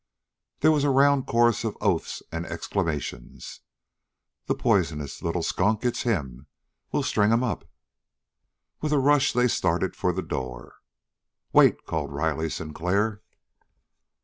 [0.61, 3.59] There was a round chorus of oaths and exclamations.
[4.47, 5.85] "The poisonous little skunk!
[5.85, 6.47] It's him!
[6.91, 7.69] We'll string him up!"
[8.81, 10.77] With a rush they started for the door.
[11.53, 13.21] "Wait!" called Riley Sinclair.